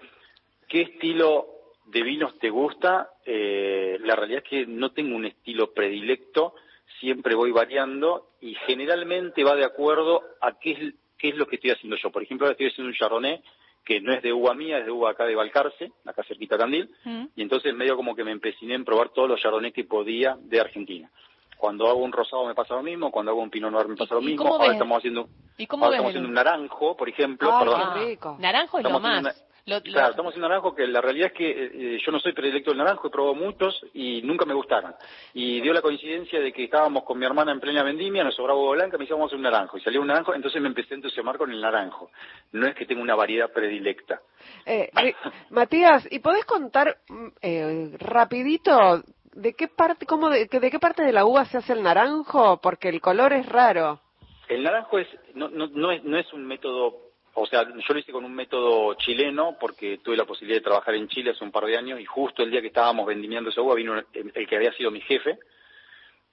¿qué 0.68 0.82
estilo 0.82 1.48
de 1.86 2.04
vinos 2.04 2.38
te 2.38 2.50
gusta? 2.50 3.12
Eh, 3.26 3.98
la 4.02 4.14
realidad 4.18 4.44
es 4.44 4.50
que 4.50 4.66
no 4.68 4.92
tengo 4.92 5.16
un 5.16 5.24
estilo 5.24 5.72
predilecto, 5.74 6.54
siempre 7.00 7.34
voy 7.34 7.52
variando 7.52 8.32
y 8.42 8.56
generalmente 8.56 9.42
va 9.46 9.56
de 9.56 9.64
acuerdo 9.64 10.22
a 10.42 10.60
qué 10.60 10.72
es, 10.72 10.94
qué 11.18 11.30
es 11.30 11.38
lo 11.38 11.48
que 11.48 11.56
estoy 11.56 11.72
haciendo 11.72 11.96
yo. 11.96 12.12
Por 12.12 12.24
ejemplo, 12.24 12.46
ahora 12.46 12.52
estoy 12.52 12.68
haciendo 12.68 12.90
un 12.90 12.98
chardonnay 12.98 13.42
que 13.86 14.02
no 14.02 14.14
es 14.14 14.22
de 14.22 14.34
uva 14.34 14.54
mía, 14.54 14.80
es 14.80 14.86
de 14.86 14.92
uva 14.92 15.12
acá 15.12 15.24
de 15.24 15.36
Valcarce, 15.36 15.94
acá 16.04 16.26
cerquita 16.26 16.58
Candil, 16.58 16.90
mm. 17.06 17.26
y 17.38 17.42
entonces 17.42 17.74
medio 17.74 17.96
como 17.96 18.18
que 18.18 18.26
me 18.26 18.32
empeciné 18.32 18.74
en 18.74 18.84
probar 18.84 19.14
todos 19.14 19.30
los 19.30 19.40
chardonnays 19.40 19.74
que 19.74 19.86
podía 19.86 20.38
de 20.42 20.60
Argentina. 20.60 21.10
Cuando 21.58 21.88
hago 21.88 22.00
un 22.00 22.12
rosado 22.12 22.46
me 22.46 22.56
pasa 22.56 22.76
lo 22.76 22.84
mismo, 22.84 23.12
cuando 23.12 23.32
hago 23.32 23.42
un 23.42 23.50
pinot 23.50 23.72
noir 23.72 23.88
me 23.88 23.96
pasa 23.96 24.16
lo 24.16 24.22
mismo. 24.22 24.48
Ahora 24.48 24.74
estamos 24.74 24.98
haciendo, 24.98 25.28
estamos 25.58 25.94
haciendo 25.94 26.28
un 26.28 26.34
naranjo, 26.34 26.96
por 26.96 27.10
ejemplo. 27.10 27.50
Ah, 27.52 27.60
perdón. 27.60 28.40
Naranjo 28.40 28.78
es 28.80 28.84
lo 28.84 29.00
más. 29.00 29.44
Claro, 29.68 30.12
estamos 30.12 30.30
haciendo 30.32 30.48
naranjo 30.48 30.74
que 30.74 30.88
la 30.88 31.02
realidad 31.02 31.28
es 31.28 31.34
que 31.34 31.50
eh, 31.50 32.00
yo 32.06 32.12
no 32.14 32.22
soy 32.22 32.32
predilecto 32.32 32.72
del 32.72 32.78
naranjo, 32.78 33.08
he 33.08 33.12
probado 33.12 33.36
muchos 33.36 33.86
y 33.94 34.22
nunca 34.22 34.46
me 34.46 34.54
gustaron. 34.54 34.96
Y 35.34 35.60
dio 35.60 35.74
la 35.74 35.82
coincidencia 35.82 36.40
de 36.40 36.54
que 36.54 36.64
estábamos 36.64 37.04
con 37.04 37.20
mi 37.20 37.26
hermana 37.26 37.52
en 37.52 37.60
plena 37.60 37.84
vendimia, 37.84 38.24
nos 38.24 38.34
sobraba 38.34 38.58
uva 38.58 38.76
blanca, 38.76 38.98
me 38.98 39.04
dice 39.04 39.14
vamos 39.14 39.26
a 39.26 39.28
hacer 39.28 39.38
un 39.38 39.44
naranjo. 39.44 39.78
Y 39.78 39.82
salió 39.82 40.00
un 40.00 40.08
naranjo, 40.08 40.34
entonces 40.34 40.62
me 40.62 40.70
empecé 40.70 40.94
a 40.94 40.98
entusiasmar 40.98 41.38
con 41.38 41.52
el 41.52 41.60
naranjo. 41.60 42.12
No 42.54 42.66
es 42.66 42.76
que 42.76 42.86
tenga 42.86 43.02
una 43.02 43.16
variedad 43.16 43.52
predilecta. 43.52 44.22
Eh, 44.66 44.90
Matías, 45.50 46.08
¿y 46.10 46.20
podés 46.20 46.46
contar 46.46 47.00
mm, 47.10 47.28
eh, 47.42 47.98
rapidito 48.00 49.04
¿De 49.38 49.54
qué 49.54 49.68
parte, 49.68 50.08
cómo 50.08 50.32
de, 50.32 50.48
qué 50.48 50.80
parte 50.80 51.04
de 51.04 51.14
la 51.14 51.24
uva 51.24 51.46
se 51.46 51.60
hace 51.60 51.74
el 51.74 51.84
naranjo? 51.84 52.60
Porque 52.60 52.90
el 52.90 53.00
color 53.00 53.34
es 53.34 53.46
raro. 53.46 54.02
El 54.50 54.64
naranjo 54.64 54.98
es 54.98 55.08
no, 55.36 55.48
no, 55.48 55.68
no 55.68 55.92
es 55.92 56.04
no 56.04 56.18
es 56.18 56.34
un 56.34 56.44
método, 56.44 57.12
o 57.36 57.46
sea, 57.46 57.64
yo 57.64 57.94
lo 57.94 58.00
hice 58.00 58.12
con 58.12 58.26
un 58.26 58.34
método 58.34 58.96
chileno 58.96 59.56
porque 59.60 60.00
tuve 60.00 60.18
la 60.18 60.26
posibilidad 60.26 60.58
de 60.58 60.64
trabajar 60.64 60.96
en 60.96 61.08
Chile 61.08 61.32
hace 61.32 61.44
un 61.44 61.52
par 61.52 61.66
de 61.66 61.78
años 61.78 62.00
y 62.00 62.06
justo 62.06 62.42
el 62.42 62.50
día 62.50 62.62
que 62.62 62.68
estábamos 62.68 63.06
vendimiando 63.06 63.52
esa 63.52 63.62
uva 63.62 63.76
vino 63.76 63.94
el, 64.12 64.48
que 64.48 64.56
había 64.56 64.74
sido 64.74 64.90
mi 64.90 65.02
jefe 65.02 65.38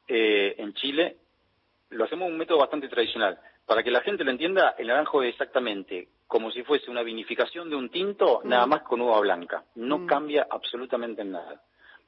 eh, 0.09 0.55
en 0.57 0.73
Chile. 0.73 1.19
Lo 1.91 2.05
hacemos 2.05 2.31
un 2.31 2.39
método 2.39 2.61
bastante 2.61 2.89
tradicional. 2.89 3.39
Para 3.67 3.83
que 3.83 3.91
la 3.91 4.00
gente 4.00 4.25
lo 4.25 4.31
entienda, 4.31 4.77
el 4.79 4.87
naranjo 4.87 5.23
es 5.23 5.29
exactamente 5.29 6.09
como 6.27 6.50
si 6.50 6.62
fuese 6.62 6.91
una 6.91 7.03
vinificación 7.03 7.69
de 7.69 7.77
un 7.77 7.91
tinto, 7.91 8.41
nada 8.45 8.65
mm. 8.67 8.71
más 8.71 8.83
con 8.83 9.03
uva 9.03 9.21
blanca. 9.21 9.65
No 9.75 9.99
mm. 9.99 10.07
cambia 10.07 10.47
absolutamente 10.50 11.23
nada. 11.23 11.61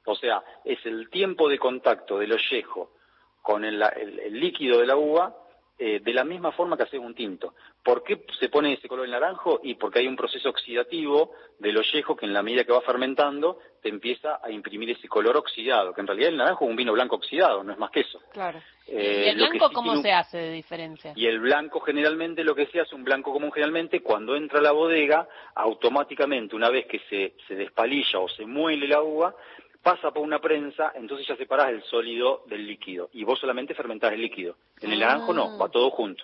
O 0.07 0.15
sea, 0.15 0.41
es 0.63 0.83
el 0.85 1.09
tiempo 1.09 1.49
de 1.49 1.59
contacto 1.59 2.17
del 2.17 2.31
ollejo 2.31 2.91
con 3.41 3.65
el, 3.65 3.83
líquido 4.31 4.79
de 4.79 4.87
la 4.87 4.95
uva 4.95 5.35
eh, 5.77 5.99
de 5.99 6.13
la 6.13 6.23
misma 6.23 6.51
forma 6.53 6.75
que 6.75 6.83
hace 6.83 6.97
un 6.97 7.13
tinto. 7.13 7.53
¿Por 7.83 8.03
qué 8.03 8.25
se 8.39 8.49
pone 8.49 8.73
ese 8.73 8.87
color 8.87 9.05
en 9.05 9.11
naranjo? 9.11 9.59
Y 9.63 9.75
porque 9.75 9.99
hay 9.99 10.07
un 10.07 10.15
proceso 10.15 10.49
oxidativo 10.49 11.31
del 11.59 11.77
ollejo 11.77 12.15
que 12.15 12.25
en 12.25 12.33
la 12.33 12.41
medida 12.41 12.63
que 12.63 12.71
va 12.71 12.81
fermentando 12.81 13.59
te 13.81 13.89
empieza 13.89 14.39
a 14.41 14.49
imprimir 14.49 14.89
ese 14.91 15.07
color 15.07 15.37
oxidado, 15.37 15.93
que 15.93 16.01
en 16.01 16.07
realidad 16.07 16.29
el 16.29 16.37
naranjo 16.37 16.65
es 16.65 16.71
un 16.71 16.77
vino 16.77 16.93
blanco 16.93 17.17
oxidado, 17.17 17.63
no 17.63 17.73
es 17.73 17.77
más 17.77 17.91
que 17.91 17.99
eso. 18.01 18.19
Claro. 18.31 18.59
Eh, 18.87 19.25
¿Y 19.25 19.29
el 19.29 19.35
blanco 19.37 19.69
cómo 19.73 20.01
se 20.01 20.11
hace 20.11 20.37
de 20.37 20.51
diferencia? 20.53 21.13
Y 21.15 21.27
el 21.27 21.39
blanco 21.39 21.81
generalmente 21.81 22.43
lo 22.43 22.55
que 22.55 22.67
se 22.67 22.79
hace, 22.79 22.95
un 22.95 23.03
blanco 23.03 23.31
común 23.31 23.51
generalmente, 23.51 24.01
cuando 24.01 24.35
entra 24.35 24.59
a 24.59 24.63
la 24.63 24.71
bodega, 24.71 25.27
automáticamente 25.55 26.55
una 26.55 26.69
vez 26.69 26.85
que 26.87 26.99
se, 27.09 27.35
se 27.47 27.55
despalilla 27.55 28.19
o 28.19 28.27
se 28.29 28.45
muele 28.45 28.87
la 28.87 29.01
uva, 29.01 29.35
pasa 29.81 30.11
por 30.11 30.23
una 30.23 30.39
prensa, 30.39 30.91
entonces 30.95 31.27
ya 31.27 31.35
separas 31.35 31.69
el 31.69 31.83
sólido 31.83 32.43
del 32.47 32.65
líquido 32.65 33.09
y 33.13 33.23
vos 33.23 33.39
solamente 33.39 33.73
fermentás 33.73 34.13
el 34.13 34.21
líquido. 34.21 34.55
En 34.81 34.91
el 34.91 34.99
naranjo 34.99 35.33
no, 35.33 35.55
ah. 35.55 35.57
va 35.61 35.69
todo 35.69 35.89
junto. 35.91 36.23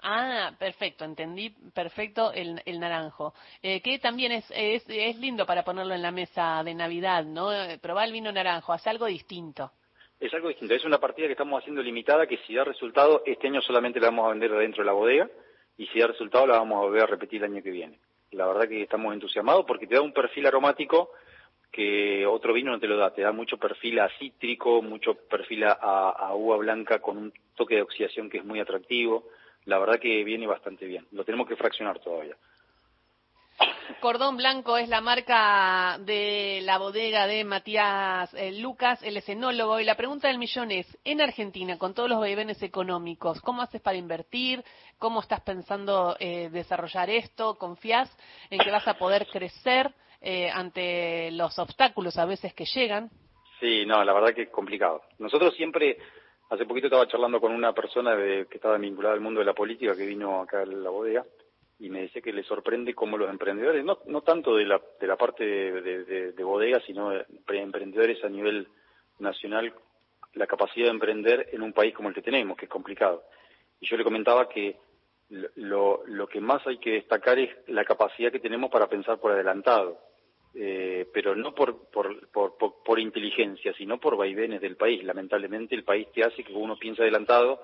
Ah, 0.00 0.52
perfecto, 0.58 1.04
entendí 1.04 1.50
perfecto 1.74 2.32
el, 2.32 2.62
el 2.64 2.78
naranjo. 2.78 3.34
Eh, 3.62 3.80
que 3.80 3.98
también 3.98 4.30
es, 4.30 4.48
es, 4.54 4.84
es, 4.88 5.16
lindo 5.18 5.44
para 5.44 5.64
ponerlo 5.64 5.94
en 5.94 6.02
la 6.02 6.12
mesa 6.12 6.62
de 6.62 6.74
Navidad, 6.74 7.24
¿no? 7.24 7.52
Eh, 7.52 7.78
probar 7.78 8.06
el 8.06 8.12
vino 8.12 8.30
naranjo, 8.30 8.72
hace 8.72 8.90
algo 8.90 9.06
distinto. 9.06 9.72
Es 10.20 10.32
algo 10.34 10.48
distinto, 10.48 10.74
es 10.74 10.84
una 10.84 10.98
partida 10.98 11.26
que 11.26 11.32
estamos 11.32 11.60
haciendo 11.60 11.82
limitada 11.82 12.26
que 12.26 12.38
si 12.38 12.54
da 12.54 12.64
resultado, 12.64 13.22
este 13.24 13.48
año 13.48 13.60
solamente 13.60 14.00
la 14.00 14.08
vamos 14.08 14.26
a 14.26 14.30
vender 14.30 14.50
dentro 14.52 14.82
de 14.82 14.86
la 14.86 14.92
bodega 14.92 15.28
y 15.76 15.86
si 15.88 16.00
da 16.00 16.08
resultado 16.08 16.46
la 16.46 16.58
vamos 16.58 16.78
a 16.78 16.86
volver 16.86 17.02
a 17.02 17.06
repetir 17.06 17.42
el 17.42 17.52
año 17.52 17.62
que 17.62 17.70
viene. 17.70 17.98
La 18.32 18.46
verdad 18.46 18.68
que 18.68 18.82
estamos 18.82 19.14
entusiasmados 19.14 19.64
porque 19.64 19.86
te 19.86 19.94
da 19.94 20.02
un 20.02 20.12
perfil 20.12 20.46
aromático 20.46 21.10
que 21.70 22.26
otro 22.26 22.52
vino 22.52 22.72
no 22.72 22.80
te 22.80 22.86
lo 22.86 22.96
da, 22.96 23.12
te 23.12 23.22
da 23.22 23.32
mucho 23.32 23.58
perfil 23.58 24.00
a 24.00 24.08
cítrico, 24.18 24.82
mucho 24.82 25.14
perfil 25.14 25.64
a, 25.64 26.32
uva 26.34 26.56
blanca 26.56 27.00
con 27.00 27.16
un 27.16 27.32
toque 27.54 27.76
de 27.76 27.82
oxidación 27.82 28.30
que 28.30 28.38
es 28.38 28.44
muy 28.44 28.60
atractivo. 28.60 29.24
La 29.64 29.78
verdad 29.78 30.00
que 30.00 30.24
viene 30.24 30.46
bastante 30.46 30.86
bien. 30.86 31.06
Lo 31.12 31.24
tenemos 31.24 31.46
que 31.46 31.56
fraccionar 31.56 31.98
todavía. 31.98 32.36
Cordón 34.00 34.36
Blanco 34.36 34.78
es 34.78 34.88
la 34.88 35.00
marca 35.00 35.98
de 36.00 36.60
la 36.62 36.78
bodega 36.78 37.26
de 37.26 37.42
Matías 37.42 38.32
eh, 38.34 38.52
Lucas, 38.52 39.02
el 39.02 39.16
escenólogo. 39.16 39.80
Y 39.80 39.84
la 39.84 39.96
pregunta 39.96 40.28
del 40.28 40.38
millón 40.38 40.70
es, 40.70 40.86
en 41.04 41.20
Argentina, 41.20 41.78
con 41.78 41.94
todos 41.94 42.08
los 42.08 42.20
vaivenes 42.20 42.62
económicos, 42.62 43.40
¿cómo 43.40 43.62
haces 43.62 43.80
para 43.80 43.96
invertir? 43.96 44.62
¿Cómo 44.98 45.20
estás 45.20 45.40
pensando 45.40 46.16
eh, 46.20 46.48
desarrollar 46.50 47.10
esto? 47.10 47.56
¿Confías 47.56 48.14
en 48.50 48.60
que 48.60 48.70
vas 48.70 48.86
a 48.86 48.94
poder 48.94 49.26
crecer? 49.26 49.92
Eh, 50.20 50.50
ante 50.50 51.30
los 51.32 51.58
obstáculos 51.58 52.18
a 52.18 52.26
veces 52.26 52.52
que 52.54 52.64
llegan. 52.64 53.10
Sí, 53.60 53.84
no, 53.86 54.02
la 54.04 54.12
verdad 54.12 54.34
que 54.34 54.42
es 54.42 54.50
complicado. 54.50 55.02
Nosotros 55.18 55.54
siempre, 55.54 55.98
hace 56.50 56.66
poquito 56.66 56.86
estaba 56.86 57.08
charlando 57.08 57.40
con 57.40 57.52
una 57.52 57.72
persona 57.72 58.14
de, 58.14 58.46
que 58.46 58.56
estaba 58.56 58.78
vinculada 58.78 59.14
al 59.14 59.20
mundo 59.20 59.40
de 59.40 59.46
la 59.46 59.54
política 59.54 59.96
que 59.96 60.06
vino 60.06 60.40
acá 60.40 60.62
a 60.62 60.66
la 60.66 60.90
bodega 60.90 61.24
y 61.80 61.90
me 61.90 62.02
dice 62.02 62.20
que 62.20 62.32
le 62.32 62.42
sorprende 62.42 62.94
cómo 62.94 63.16
los 63.16 63.30
emprendedores, 63.30 63.84
no, 63.84 63.98
no 64.06 64.22
tanto 64.22 64.56
de 64.56 64.64
la, 64.64 64.80
de 65.00 65.06
la 65.06 65.16
parte 65.16 65.44
de, 65.44 66.32
de, 66.32 66.44
bodega, 66.44 66.80
sino 66.80 67.10
de 67.10 67.24
emprendedores 67.50 68.22
a 68.24 68.28
nivel 68.28 68.66
nacional, 69.20 69.72
la 70.34 70.46
capacidad 70.48 70.86
de 70.86 70.92
emprender 70.92 71.48
en 71.52 71.62
un 71.62 71.72
país 71.72 71.94
como 71.94 72.08
el 72.08 72.14
que 72.14 72.22
tenemos, 72.22 72.56
que 72.56 72.64
es 72.64 72.70
complicado. 72.70 73.22
Y 73.80 73.86
yo 73.86 73.96
le 73.96 74.02
comentaba 74.02 74.48
que 74.48 74.76
lo, 75.28 76.02
lo 76.06 76.26
que 76.26 76.40
más 76.40 76.66
hay 76.66 76.78
que 76.78 76.92
destacar 76.92 77.38
es 77.38 77.50
la 77.68 77.84
capacidad 77.84 78.32
que 78.32 78.40
tenemos 78.40 78.70
para 78.70 78.88
pensar 78.88 79.18
por 79.18 79.30
adelantado 79.30 80.07
eh, 80.54 81.06
pero 81.12 81.34
no 81.36 81.54
por, 81.54 81.90
por, 81.90 82.28
por, 82.28 82.56
por, 82.56 82.98
inteligencia, 82.98 83.72
sino 83.74 83.98
por 83.98 84.16
vaivenes 84.16 84.60
del 84.60 84.76
país. 84.76 85.04
Lamentablemente 85.04 85.74
el 85.74 85.84
país 85.84 86.08
te 86.12 86.24
hace 86.24 86.42
que 86.42 86.52
uno 86.52 86.76
piense 86.76 87.02
adelantado 87.02 87.62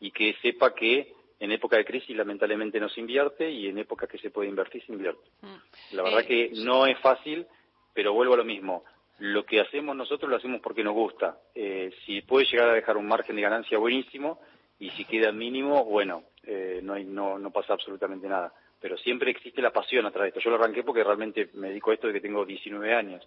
y 0.00 0.10
que 0.10 0.34
sepa 0.40 0.74
que 0.74 1.14
en 1.40 1.50
época 1.50 1.76
de 1.76 1.84
crisis 1.84 2.16
lamentablemente 2.16 2.78
no 2.78 2.88
se 2.88 3.00
invierte 3.00 3.50
y 3.50 3.66
en 3.66 3.78
época 3.78 4.06
que 4.06 4.18
se 4.18 4.30
puede 4.30 4.48
invertir 4.48 4.84
se 4.86 4.92
invierte. 4.92 5.28
Mm. 5.40 5.96
La 5.96 6.02
verdad 6.04 6.20
eh, 6.20 6.26
que 6.26 6.50
no 6.62 6.86
es 6.86 6.98
fácil, 7.00 7.46
pero 7.92 8.12
vuelvo 8.12 8.34
a 8.34 8.38
lo 8.38 8.44
mismo. 8.44 8.84
Lo 9.18 9.44
que 9.44 9.60
hacemos 9.60 9.94
nosotros 9.96 10.30
lo 10.30 10.36
hacemos 10.36 10.60
porque 10.60 10.84
nos 10.84 10.94
gusta. 10.94 11.38
Eh, 11.54 11.92
si 12.06 12.22
puede 12.22 12.46
llegar 12.46 12.70
a 12.70 12.74
dejar 12.74 12.96
un 12.96 13.06
margen 13.06 13.36
de 13.36 13.42
ganancia 13.42 13.78
buenísimo 13.78 14.40
y 14.78 14.90
si 14.90 15.04
queda 15.04 15.32
mínimo, 15.32 15.84
bueno, 15.84 16.24
eh, 16.44 16.80
no, 16.82 16.94
hay, 16.94 17.04
no, 17.04 17.38
no 17.38 17.50
pasa 17.50 17.72
absolutamente 17.72 18.28
nada 18.28 18.52
pero 18.82 18.98
siempre 18.98 19.30
existe 19.30 19.62
la 19.62 19.72
pasión 19.72 20.04
atrás 20.04 20.24
de 20.24 20.28
esto. 20.30 20.40
Yo 20.40 20.50
lo 20.50 20.56
arranqué 20.56 20.82
porque 20.82 21.04
realmente 21.04 21.50
me 21.54 21.68
dedico 21.68 21.92
a 21.92 21.94
esto 21.94 22.08
desde 22.08 22.20
que 22.20 22.26
tengo 22.28 22.44
19 22.44 22.92
años. 22.92 23.26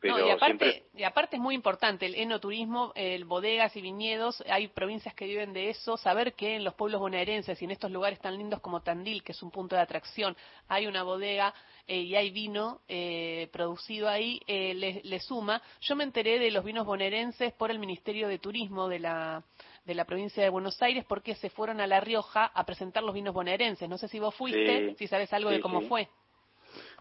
Pero 0.00 0.24
y, 0.24 0.30
aparte, 0.30 0.84
y 0.94 1.02
aparte 1.02 1.34
es 1.34 1.42
muy 1.42 1.56
importante 1.56 2.06
el 2.06 2.14
enoturismo, 2.14 2.92
el 2.94 3.24
bodegas 3.24 3.76
y 3.76 3.82
viñedos, 3.82 4.44
hay 4.48 4.68
provincias 4.68 5.12
que 5.12 5.26
viven 5.26 5.52
de 5.52 5.70
eso, 5.70 5.96
saber 5.96 6.34
que 6.34 6.54
en 6.54 6.62
los 6.62 6.74
pueblos 6.74 7.00
bonaerenses 7.00 7.60
y 7.60 7.64
en 7.64 7.72
estos 7.72 7.90
lugares 7.90 8.20
tan 8.20 8.38
lindos 8.38 8.60
como 8.60 8.80
Tandil, 8.80 9.24
que 9.24 9.32
es 9.32 9.42
un 9.42 9.50
punto 9.50 9.74
de 9.74 9.82
atracción, 9.82 10.36
hay 10.68 10.86
una 10.86 11.02
bodega 11.02 11.52
eh, 11.88 12.02
y 12.02 12.14
hay 12.14 12.30
vino 12.30 12.82
eh, 12.86 13.48
producido 13.50 14.08
ahí, 14.08 14.40
eh, 14.46 14.72
le, 14.74 15.00
le, 15.02 15.18
suma. 15.18 15.60
Yo 15.80 15.96
me 15.96 16.04
enteré 16.04 16.38
de 16.38 16.52
los 16.52 16.64
vinos 16.64 16.86
bonaerenses 16.86 17.52
por 17.54 17.72
el 17.72 17.80
Ministerio 17.80 18.28
de 18.28 18.38
Turismo 18.38 18.88
de 18.88 19.00
la, 19.00 19.42
de 19.88 19.94
la 19.94 20.04
provincia 20.04 20.42
de 20.42 20.50
Buenos 20.50 20.80
Aires 20.82 21.04
porque 21.08 21.34
se 21.34 21.48
fueron 21.48 21.80
a 21.80 21.86
La 21.86 21.98
Rioja 21.98 22.44
a 22.44 22.64
presentar 22.64 23.02
los 23.02 23.14
vinos 23.14 23.34
bonaerenses. 23.34 23.88
No 23.88 23.96
sé 23.96 24.06
si 24.06 24.20
vos 24.20 24.34
fuiste, 24.34 24.94
si 24.96 25.08
sabes 25.08 25.32
algo 25.32 25.50
de 25.50 25.60
cómo 25.60 25.80
fue. 25.80 26.08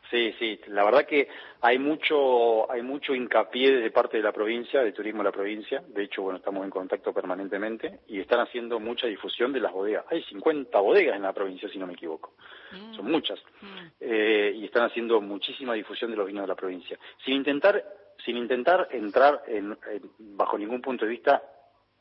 Sí, 0.10 0.34
sí, 0.40 0.58
la 0.68 0.86
verdad 0.86 1.06
que 1.06 1.28
hay 1.60 1.78
mucho, 1.78 2.72
hay 2.72 2.82
mucho 2.82 3.14
hincapié 3.14 3.76
de 3.76 3.92
parte 3.92 4.16
de 4.16 4.24
la 4.24 4.32
provincia, 4.32 4.82
de 4.82 4.94
turismo 4.94 5.20
de 5.20 5.26
la 5.26 5.34
provincia. 5.34 5.84
De 5.86 6.04
hecho, 6.04 6.22
bueno, 6.22 6.38
estamos 6.38 6.64
en 6.64 6.70
contacto 6.70 7.12
permanentemente 7.12 8.00
y 8.08 8.22
están 8.22 8.40
haciendo 8.40 8.80
mucha 8.80 9.08
difusión 9.08 9.52
de 9.52 9.60
las 9.60 9.74
bodegas. 9.74 10.06
Hay 10.10 10.24
50 10.24 10.80
bodegas 10.80 11.18
en 11.18 11.24
la 11.24 11.34
provincia, 11.34 11.68
si 11.68 11.78
no 11.78 11.88
me 11.88 11.94
equivoco. 11.94 12.36
Mm. 12.72 12.96
Son 12.96 13.12
muchas. 13.12 13.38
Mm. 13.60 13.88
Eh, 14.00 14.54
y 14.56 14.66
están 14.66 14.86
haciendo 14.86 15.20
muchísima 15.20 15.74
difusión 15.74 16.10
de 16.10 16.16
los 16.16 16.28
vinos 16.28 16.44
de 16.44 16.48
la 16.48 16.56
provincia. 16.56 16.98
Sin 17.26 17.34
intentar, 17.34 17.84
sin 18.24 18.38
intentar 18.38 18.88
entrar 18.92 19.44
en, 19.48 19.78
bajo 20.20 20.58
ningún 20.58 20.82
punto 20.82 21.04
de 21.04 21.12
vista 21.12 21.44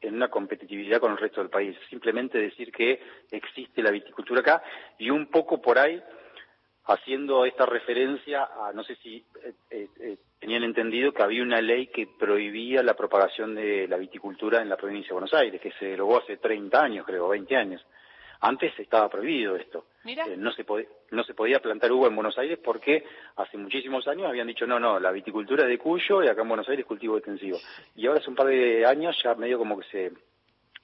en 0.00 0.14
una 0.14 0.28
competitividad 0.28 1.00
con 1.00 1.12
el 1.12 1.18
resto 1.18 1.40
del 1.40 1.50
país. 1.50 1.76
Simplemente 1.88 2.38
decir 2.38 2.70
que 2.72 3.00
existe 3.30 3.82
la 3.82 3.90
viticultura 3.90 4.40
acá 4.40 4.62
y 4.98 5.10
un 5.10 5.26
poco 5.26 5.60
por 5.60 5.78
ahí 5.78 6.02
haciendo 6.86 7.44
esta 7.44 7.66
referencia 7.66 8.44
a, 8.44 8.72
no 8.72 8.84
sé 8.84 8.94
si 8.96 9.16
eh, 9.16 9.52
eh, 9.70 9.88
eh, 10.00 10.16
tenían 10.38 10.62
entendido 10.62 11.12
que 11.12 11.22
había 11.22 11.42
una 11.42 11.60
ley 11.60 11.88
que 11.88 12.06
prohibía 12.18 12.82
la 12.82 12.94
propagación 12.94 13.54
de 13.54 13.88
la 13.88 13.96
viticultura 13.96 14.62
en 14.62 14.68
la 14.68 14.76
provincia 14.76 15.08
de 15.08 15.14
Buenos 15.14 15.34
Aires, 15.34 15.60
que 15.60 15.72
se 15.72 15.86
derogó 15.86 16.18
hace 16.18 16.36
30 16.36 16.80
años, 16.80 17.06
creo, 17.06 17.28
20 17.28 17.56
años. 17.56 17.84
Antes 18.40 18.78
estaba 18.78 19.08
prohibido 19.08 19.56
esto. 19.56 19.86
no, 20.36 20.52
se 20.52 20.64
no 21.10 21.24
se 21.24 21.34
podía 21.34 21.60
plantar 21.60 21.92
uva 21.92 22.08
en 22.08 22.14
Buenos 22.14 22.38
Aires 22.38 22.58
porque 22.62 23.04
hace 23.36 23.56
muchísimos 23.56 24.06
años 24.08 24.28
habían 24.28 24.46
dicho, 24.46 24.66
no, 24.66 24.78
no, 24.78 25.00
la 25.00 25.10
viticultura 25.10 25.64
es 25.64 25.68
de 25.68 25.78
Cuyo 25.78 26.22
y 26.22 26.28
acá 26.28 26.42
en 26.42 26.48
Buenos 26.48 26.68
Aires 26.68 26.86
cultivo 26.86 27.16
extensivo. 27.16 27.58
Y 27.94 28.06
ahora 28.06 28.20
hace 28.20 28.30
un 28.30 28.36
par 28.36 28.46
de 28.46 28.86
años 28.86 29.16
ya 29.22 29.34
medio 29.34 29.58
como 29.58 29.78
que 29.78 29.86
se 29.88 30.12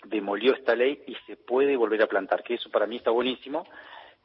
demolió 0.04 0.54
esta 0.54 0.74
ley 0.74 1.02
y 1.06 1.14
se 1.26 1.36
puede 1.36 1.76
volver 1.76 2.02
a 2.02 2.06
plantar, 2.06 2.42
que 2.42 2.54
eso 2.54 2.70
para 2.70 2.86
mí 2.86 2.96
está 2.96 3.10
buenísimo. 3.10 3.66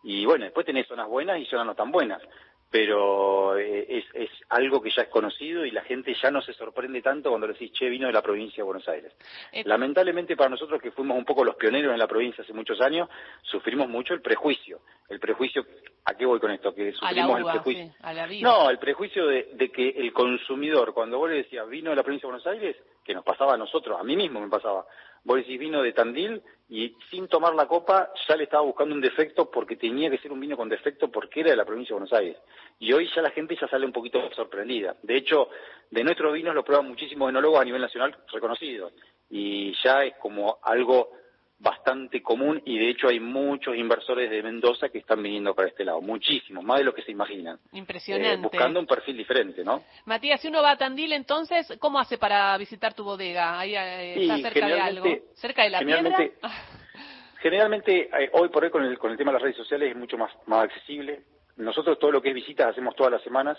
Y 0.04 0.26
bueno, 0.26 0.46
después 0.46 0.66
tenés 0.66 0.88
zonas 0.88 1.08
buenas 1.08 1.40
y 1.40 1.46
zonas 1.46 1.66
no 1.66 1.76
tan 1.76 1.92
buenas 1.92 2.22
pero 2.70 3.58
eh, 3.58 3.86
es, 3.88 4.06
es, 4.14 4.30
algo 4.50 4.82
que 4.82 4.92
ya 4.92 5.04
es 5.04 5.08
conocido 5.08 5.66
y 5.66 5.72
la 5.72 5.84
gente 5.84 6.14
ya 6.22 6.30
no 6.32 6.42
se 6.42 6.54
sorprende 6.54 7.02
tanto 7.02 7.30
cuando 7.30 7.48
le 7.48 7.54
decís, 7.54 7.72
che, 7.72 7.90
vino 7.90 8.08
de 8.08 8.14
la 8.14 8.22
provincia 8.22 8.58
de 8.58 8.64
Buenos 8.64 8.88
Aires. 8.90 9.14
Eh, 9.52 9.64
Lamentablemente 9.66 10.36
para 10.36 10.50
nosotros 10.50 10.82
que 10.82 10.92
fuimos 10.92 11.18
un 11.18 11.26
poco 11.26 11.46
los 11.46 11.56
pioneros 11.56 11.94
en 11.94 12.00
la 12.00 12.08
provincia 12.08 12.44
hace 12.44 12.54
muchos 12.54 12.82
años, 12.82 13.10
sufrimos 13.44 13.88
mucho 13.88 14.14
el 14.14 14.22
prejuicio. 14.22 14.82
El 15.08 15.20
prejuicio, 15.20 15.66
¿a 16.04 16.14
qué 16.16 16.26
voy 16.26 16.40
con 16.40 16.52
esto? 16.52 16.76
Que 16.76 16.92
sufrimos 16.92 17.40
el 17.40 17.46
prejuicio. 17.46 17.94
no, 18.42 18.70
el 18.70 18.80
prejuicio 18.80 19.28
de, 19.28 19.50
de, 19.54 19.72
que 19.72 19.90
el 19.90 20.12
consumidor, 20.12 20.94
cuando 20.94 21.18
vos 21.18 21.30
le 21.30 21.38
decías, 21.38 21.68
vino 21.70 21.92
de 21.92 21.96
la 21.96 22.04
provincia 22.04 22.28
de 22.28 22.34
Buenos 22.34 22.48
Aires, 22.48 22.76
que 23.06 23.14
nos 23.14 23.24
pasaba 23.24 23.54
a 23.54 23.58
nosotros, 23.58 23.98
a 23.98 24.04
mí 24.04 24.18
mismo 24.18 24.42
me 24.42 24.50
pasaba, 24.50 24.86
decís 25.36 25.60
vino 25.60 25.82
de 25.82 25.94
Tandil 25.94 26.42
y 26.70 26.96
sin 27.10 27.28
tomar 27.28 27.54
la 27.56 27.68
copa 27.68 28.12
ya 28.28 28.36
le 28.36 28.44
estaba 28.44 28.64
buscando 28.64 28.94
un 28.94 29.02
defecto 29.02 29.50
porque 29.50 29.76
tenía 29.76 30.10
que 30.10 30.18
ser 30.18 30.32
un 30.32 30.40
vino 30.40 30.58
con 30.58 30.70
defecto 30.70 31.10
porque 31.10 31.42
era 31.42 31.52
de 31.52 31.58
la 31.58 31.66
provincia 31.66 31.94
de 31.94 32.00
Buenos 32.00 32.14
Aires. 32.14 32.38
Y 32.80 32.94
hoy 32.94 33.10
ya 33.16 33.22
la 33.22 33.32
gente 33.32 33.58
ya 33.60 33.68
sale 33.68 33.86
un 33.86 33.92
poquito 33.92 34.20
sorprendida. 34.34 34.96
De 35.04 35.18
hecho, 35.18 35.50
de 35.90 36.04
nuestros 36.04 36.34
vinos 36.34 36.56
lo 36.56 36.64
prueban 36.64 36.88
muchísimos 36.88 37.30
enólogos 37.30 37.62
a 37.62 37.66
nivel 37.66 37.82
nacional 37.82 38.16
reconocidos 38.32 38.94
y 39.30 39.74
ya 39.84 40.04
es 40.04 40.16
como 40.18 40.60
algo 40.64 41.12
bastante 41.60 42.22
común 42.22 42.62
y 42.66 42.78
de 42.78 42.90
hecho 42.90 43.08
hay 43.08 43.20
muchos 43.20 43.76
inversores 43.76 44.30
de 44.30 44.44
Mendoza 44.44 44.90
que 44.90 45.00
están 45.00 45.24
viniendo 45.24 45.56
para 45.56 45.70
este 45.70 45.84
lado, 45.84 46.02
muchísimos, 46.02 46.64
más 46.64 46.80
de 46.80 46.86
lo 46.86 46.94
que 46.94 47.02
se 47.02 47.12
imaginan. 47.12 47.60
Impresionante. 47.72 48.34
Eh, 48.34 48.38
buscando 48.38 48.80
un 48.80 48.86
perfil 48.86 49.18
diferente, 49.18 49.64
¿no? 49.64 49.84
Matías, 50.06 50.40
si 50.40 50.50
uno 50.50 50.62
va 50.62 50.72
a 50.72 50.78
Tandil, 50.78 51.14
entonces, 51.14 51.74
¿cómo 51.80 52.00
hace 52.00 52.18
para 52.18 52.56
visitar 52.58 52.94
tu 52.94 53.04
bodega? 53.04 53.60
Ahí 53.60 53.76
eh, 53.76 54.22
está 54.22 54.38
cerca 54.38 54.68
de 54.68 54.80
algo, 54.80 55.06
cerca 55.34 55.64
de 55.64 55.70
la 55.72 55.80
generalmente, 55.80 56.34
Generalmente, 57.40 58.10
eh, 58.20 58.30
hoy 58.34 58.50
por 58.50 58.64
hoy 58.64 58.70
con 58.70 58.84
el, 58.84 58.98
con 58.98 59.12
el 59.12 59.18
tema 59.18 59.32
de 59.32 59.34
las 59.36 59.44
redes 59.44 59.58
sociales 59.58 59.92
es 59.92 59.96
mucho 59.96 60.18
más, 60.18 60.32
más 60.48 60.64
accesible. 60.64 61.22
Nosotros 61.56 61.98
todo 61.98 62.12
lo 62.12 62.22
que 62.22 62.30
es 62.30 62.36
visitas 62.36 62.68
hacemos 62.68 62.96
todas 62.96 63.12
las 63.12 63.24
semanas 63.24 63.58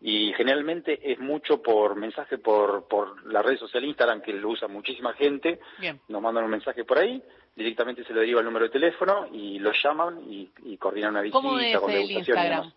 y 0.00 0.32
generalmente 0.32 1.12
es 1.12 1.18
mucho 1.18 1.60
por 1.60 1.94
mensaje 1.94 2.38
por, 2.38 2.88
por 2.88 3.24
la 3.26 3.42
red 3.42 3.58
social 3.58 3.84
Instagram 3.84 4.22
que 4.22 4.32
lo 4.32 4.48
usa 4.48 4.66
muchísima 4.66 5.12
gente. 5.12 5.60
Nos 6.08 6.22
mandan 6.22 6.44
un 6.44 6.50
mensaje 6.50 6.84
por 6.84 6.98
ahí, 6.98 7.22
directamente 7.54 8.04
se 8.04 8.14
le 8.14 8.20
deriva 8.20 8.40
el 8.40 8.46
número 8.46 8.66
de 8.66 8.70
teléfono 8.70 9.28
y 9.30 9.58
lo 9.58 9.72
llaman 9.72 10.20
y, 10.30 10.50
y 10.64 10.76
coordinan 10.78 11.10
una 11.10 11.20
visita 11.20 11.38
¿Cómo 11.38 11.58
es 11.58 11.78
con 11.78 11.90
el 11.90 12.10
Instagram? 12.10 12.72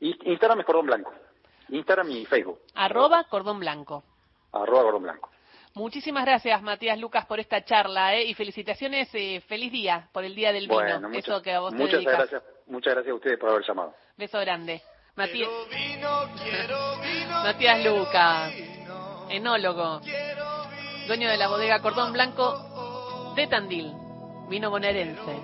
Instagram 0.00 0.60
es 0.60 0.66
Cordón 0.66 0.86
Blanco. 0.86 1.12
Instagram 1.68 2.10
y 2.10 2.26
Facebook. 2.26 2.60
Arroba 2.74 3.24
Cordón 3.24 3.60
Blanco. 3.60 4.02
Arroba 4.52 4.82
Cordón 4.82 5.02
Blanco. 5.02 5.30
Muchísimas 5.74 6.26
gracias, 6.26 6.60
Matías 6.62 6.98
Lucas, 6.98 7.24
por 7.24 7.40
esta 7.40 7.64
charla 7.64 8.14
¿eh? 8.14 8.24
y 8.24 8.34
felicitaciones, 8.34 9.08
eh, 9.14 9.42
feliz 9.46 9.72
día 9.72 10.08
por 10.12 10.22
el 10.24 10.34
Día 10.34 10.52
del 10.52 10.68
Vino. 10.68 11.08
Eso 11.14 11.40
que 11.40 11.52
a 11.52 11.60
vos 11.60 11.72
muchas 11.72 12.02
gracias, 12.02 12.42
muchas 12.66 12.92
gracias 12.94 13.12
a 13.12 13.14
ustedes 13.14 13.38
por 13.38 13.50
haber 13.50 13.64
llamado. 13.66 13.94
Beso 14.18 14.38
grande. 14.40 14.82
Matías, 15.14 15.50
Matías 17.44 17.84
Lucas, 17.84 18.54
enólogo, 19.28 20.00
dueño 21.06 21.28
de 21.28 21.36
la 21.36 21.48
bodega 21.48 21.82
Cordón 21.82 22.14
Blanco 22.14 23.34
de 23.36 23.46
Tandil, 23.46 23.92
vino 24.48 24.70
bonaerense. 24.70 25.42